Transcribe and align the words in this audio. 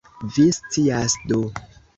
Vi 0.37 0.45
scias 0.59 1.19
do? 1.33 1.43